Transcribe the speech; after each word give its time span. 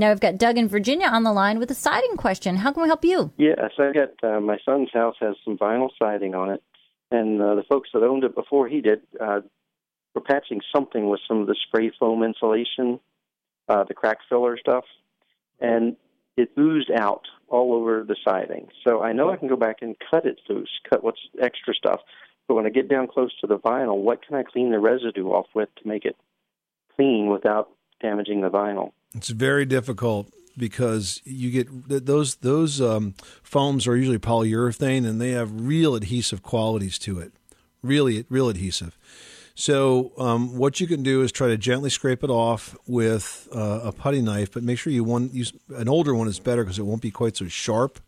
Now 0.00 0.08
we've 0.08 0.18
got 0.18 0.38
Doug 0.38 0.56
in 0.56 0.66
Virginia 0.66 1.08
on 1.08 1.24
the 1.24 1.32
line 1.32 1.58
with 1.58 1.70
a 1.70 1.74
siding 1.74 2.16
question. 2.16 2.56
How 2.56 2.72
can 2.72 2.82
we 2.82 2.88
help 2.88 3.04
you? 3.04 3.32
Yes, 3.36 3.72
I 3.78 3.92
got 3.92 4.24
uh, 4.24 4.40
my 4.40 4.56
son's 4.64 4.88
house 4.94 5.16
has 5.20 5.36
some 5.44 5.58
vinyl 5.58 5.90
siding 6.02 6.34
on 6.34 6.48
it, 6.48 6.62
and 7.10 7.38
uh, 7.42 7.54
the 7.54 7.64
folks 7.64 7.90
that 7.92 8.02
owned 8.02 8.24
it 8.24 8.34
before 8.34 8.66
he 8.66 8.80
did 8.80 9.02
uh, 9.20 9.40
were 10.14 10.22
patching 10.22 10.62
something 10.74 11.10
with 11.10 11.20
some 11.28 11.42
of 11.42 11.48
the 11.48 11.54
spray 11.66 11.92
foam 12.00 12.22
insulation, 12.22 12.98
uh, 13.68 13.84
the 13.84 13.92
crack 13.92 14.20
filler 14.26 14.56
stuff, 14.56 14.84
and 15.60 15.96
it 16.34 16.48
oozed 16.58 16.90
out 16.90 17.26
all 17.48 17.74
over 17.74 18.02
the 18.02 18.16
siding. 18.24 18.68
So 18.88 19.02
I 19.02 19.12
know 19.12 19.30
I 19.30 19.36
can 19.36 19.48
go 19.48 19.56
back 19.56 19.82
and 19.82 19.96
cut 20.10 20.24
it 20.24 20.40
loose, 20.48 20.70
cut 20.88 21.04
what's 21.04 21.20
extra 21.42 21.74
stuff. 21.74 22.00
But 22.48 22.54
when 22.54 22.64
I 22.64 22.70
get 22.70 22.88
down 22.88 23.06
close 23.06 23.32
to 23.42 23.46
the 23.46 23.58
vinyl, 23.58 23.98
what 23.98 24.26
can 24.26 24.34
I 24.34 24.44
clean 24.44 24.70
the 24.70 24.78
residue 24.78 25.28
off 25.28 25.48
with 25.54 25.68
to 25.82 25.86
make 25.86 26.06
it 26.06 26.16
clean 26.96 27.26
without 27.26 27.68
damaging 28.00 28.40
the 28.40 28.48
vinyl? 28.48 28.92
It's 29.14 29.30
very 29.30 29.64
difficult 29.64 30.32
because 30.56 31.20
you 31.24 31.50
get 31.50 32.06
those 32.06 32.36
those 32.36 32.80
um, 32.80 33.14
foams 33.42 33.86
are 33.86 33.96
usually 33.96 34.18
polyurethane 34.18 35.08
and 35.08 35.20
they 35.20 35.30
have 35.30 35.50
real 35.52 35.94
adhesive 35.94 36.42
qualities 36.42 36.98
to 37.00 37.18
it, 37.18 37.32
really 37.82 38.24
real 38.28 38.48
adhesive. 38.48 38.96
So 39.54 40.12
um, 40.16 40.56
what 40.56 40.80
you 40.80 40.86
can 40.86 41.02
do 41.02 41.22
is 41.22 41.32
try 41.32 41.48
to 41.48 41.58
gently 41.58 41.90
scrape 41.90 42.24
it 42.24 42.30
off 42.30 42.76
with 42.86 43.48
uh, 43.54 43.80
a 43.84 43.92
putty 43.92 44.22
knife, 44.22 44.52
but 44.52 44.62
make 44.62 44.78
sure 44.78 44.92
you 44.92 45.04
one 45.04 45.28
use 45.32 45.52
an 45.76 45.88
older 45.88 46.14
one 46.14 46.28
is 46.28 46.38
better 46.38 46.64
because 46.64 46.78
it 46.78 46.84
won't 46.84 47.02
be 47.02 47.10
quite 47.10 47.36
so 47.36 47.48
sharp. 47.48 47.98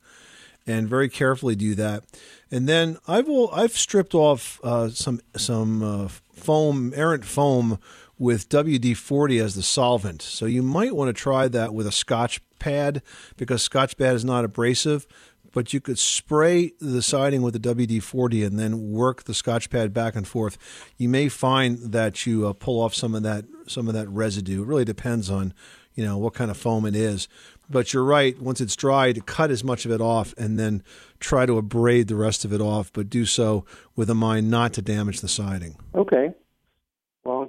And 0.66 0.88
very 0.88 1.08
carefully 1.08 1.56
do 1.56 1.74
that. 1.74 2.04
And 2.50 2.68
then 2.68 2.98
I've 3.08 3.28
I've 3.52 3.72
stripped 3.72 4.14
off 4.14 4.60
uh, 4.62 4.90
some 4.90 5.20
some 5.36 5.82
uh, 5.82 6.08
foam 6.08 6.92
errant 6.94 7.24
foam 7.24 7.78
with 8.18 8.48
WD 8.48 8.96
40 8.96 9.38
as 9.40 9.54
the 9.56 9.62
solvent. 9.62 10.22
So 10.22 10.46
you 10.46 10.62
might 10.62 10.94
want 10.94 11.08
to 11.08 11.12
try 11.12 11.48
that 11.48 11.74
with 11.74 11.88
a 11.88 11.92
scotch 11.92 12.40
pad 12.60 13.02
because 13.36 13.62
scotch 13.62 13.96
pad 13.96 14.14
is 14.14 14.24
not 14.24 14.44
abrasive. 14.44 15.06
But 15.52 15.74
you 15.74 15.80
could 15.80 15.98
spray 15.98 16.72
the 16.80 17.02
siding 17.02 17.42
with 17.42 17.52
the 17.52 17.74
WD 17.74 18.02
40 18.02 18.44
and 18.44 18.58
then 18.58 18.90
work 18.90 19.24
the 19.24 19.34
scotch 19.34 19.68
pad 19.68 19.92
back 19.92 20.16
and 20.16 20.26
forth. 20.26 20.56
You 20.96 21.10
may 21.10 21.28
find 21.28 21.92
that 21.92 22.24
you 22.24 22.46
uh, 22.46 22.54
pull 22.54 22.80
off 22.80 22.94
some 22.94 23.14
of 23.14 23.22
that 23.24 23.44
some 23.66 23.86
of 23.88 23.94
that 23.94 24.08
residue. 24.08 24.62
It 24.62 24.66
really 24.66 24.84
depends 24.84 25.28
on 25.28 25.52
you 25.94 26.04
know 26.04 26.18
what 26.18 26.34
kind 26.34 26.50
of 26.50 26.56
foam 26.56 26.86
it 26.86 26.96
is. 26.96 27.28
But 27.70 27.92
you're 27.92 28.04
right. 28.04 28.38
Once 28.40 28.60
it's 28.60 28.76
dry, 28.76 29.12
to 29.12 29.20
cut 29.20 29.50
as 29.50 29.64
much 29.64 29.86
of 29.86 29.92
it 29.92 30.00
off 30.00 30.34
and 30.36 30.58
then 30.58 30.82
try 31.20 31.46
to 31.46 31.56
abrade 31.56 32.08
the 32.08 32.16
rest 32.16 32.44
of 32.44 32.52
it 32.52 32.60
off, 32.60 32.92
but 32.92 33.08
do 33.08 33.24
so 33.24 33.64
with 33.96 34.10
a 34.10 34.14
mind 34.14 34.50
not 34.50 34.74
to 34.74 34.82
damage 34.82 35.20
the 35.20 35.28
siding. 35.28 35.76
Okay. 35.94 36.34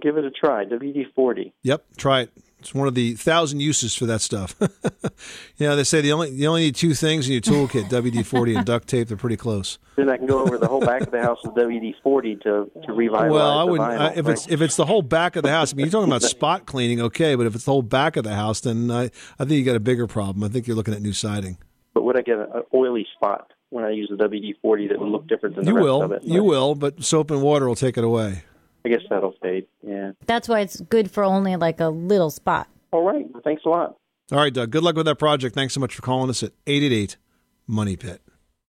Give 0.04 0.18
it 0.18 0.26
a 0.26 0.32
try. 0.32 0.66
WD 0.66 1.14
40. 1.16 1.54
Yep, 1.64 1.86
try 1.98 2.22
it. 2.22 2.32
It's 2.60 2.74
one 2.74 2.88
of 2.88 2.96
the 2.96 3.16
thousand 3.16 3.60
uses 3.60 3.94
for 3.94 4.06
that 4.06 4.22
stuff. 4.22 4.56
you 5.58 5.68
know, 5.68 5.76
they 5.76 5.84
say 5.84 6.00
the 6.00 6.14
only 6.14 6.30
you 6.30 6.48
only 6.48 6.62
need 6.62 6.76
two 6.76 6.94
things 6.94 7.28
in 7.28 7.34
your 7.34 7.42
toolkit: 7.42 7.90
WD 7.90 8.26
forty 8.26 8.56
and 8.56 8.66
duct 8.66 8.88
tape. 8.88 9.10
They're 9.10 9.18
pretty 9.18 9.36
close. 9.36 9.80
Then 9.98 10.10
I 10.10 10.16
can 10.16 10.28
go 10.28 10.40
over 10.40 10.58
the 10.58 10.68
whole 10.70 10.80
back 10.80 11.02
of 11.02 11.12
the 11.12 11.22
house 11.22 11.40
with 11.44 11.56
WD 11.56 11.96
forty 12.02 12.38
to 12.38 12.72
to 12.86 12.94
revitalize. 12.94 13.32
Well, 13.32 13.60
I 13.60 13.64
wouldn't. 13.66 13.90
vinyl, 13.92 14.00
uh, 14.00 14.14
if 14.16 14.26
right? 14.26 14.32
it's 14.34 14.48
if 14.48 14.62
it's 14.62 14.78
the 14.78 14.86
whole 14.86 15.02
back 15.02 15.36
of 15.36 15.44
the 15.44 15.50
house. 15.50 15.74
I 15.74 15.76
mean, 15.76 15.88
you're 15.88 15.92
talking 15.92 16.10
about 16.10 16.22
spot 16.38 16.66
cleaning, 16.66 17.02
okay? 17.02 17.36
But 17.36 17.48
if 17.48 17.56
it's 17.56 17.66
the 17.66 17.72
whole 17.72 17.82
back 17.82 18.16
of 18.16 18.24
the 18.24 18.34
house, 18.36 18.62
then 18.62 18.90
I 18.90 19.12
I 19.40 19.44
think 19.46 19.52
you 19.52 19.66
got 19.66 19.76
a 19.76 19.82
bigger 19.82 20.08
problem. 20.08 20.42
I 20.46 20.48
think 20.48 20.66
you're 20.66 20.78
looking 20.78 20.94
at 20.94 21.02
new 21.02 21.14
siding. 21.14 21.58
But 21.94 22.04
would 22.04 22.18
I 22.18 22.22
get 22.22 22.40
an 22.40 22.48
oily 22.74 23.06
spot 23.14 23.52
when 23.72 23.84
I 23.84 23.90
use 23.90 24.10
the 24.10 24.16
WD 24.24 24.54
forty 24.62 24.88
that 24.88 25.00
would 25.00 25.10
look 25.10 25.28
different 25.28 25.58
than 25.58 25.66
You 25.68 25.74
the 25.74 25.80
rest 25.80 25.84
will, 25.84 26.02
of 26.04 26.12
it? 26.14 26.24
you 26.24 26.46
will, 26.46 26.76
but 26.76 27.04
soap 27.04 27.30
and 27.30 27.42
water 27.42 27.68
will 27.68 27.76
take 27.76 27.98
it 27.98 28.06
away. 28.06 28.44
I 28.86 28.90
guess 28.90 29.02
that'll 29.10 29.34
fade. 29.42 29.68
Yeah. 29.86 30.12
That's 30.26 30.50
why 30.50 30.60
it's 30.60 30.82
good 30.82 31.10
for 31.10 31.24
only 31.24 31.56
like 31.56 31.80
a 31.80 31.88
little 31.90 32.30
spot. 32.30 32.68
All 32.92 33.04
right. 33.04 33.26
Thanks 33.44 33.64
a 33.66 33.70
lot. 33.70 33.98
All 34.32 34.40
right, 34.40 34.54
Doug. 34.54 34.72
Good 34.72 34.84
luck 34.84 34.96
with 34.96 35.06
that 35.06 35.20
project. 35.20 35.56
Thanks 35.56 35.74
so 35.74 35.80
much 35.80 35.96
for 35.96 36.02
calling 36.02 36.30
us 36.30 36.44
at 36.44 36.52
eight 36.68 36.84
eight 36.84 36.92
eight 36.92 37.18
Money 37.68 37.96
Pit. 37.96 38.22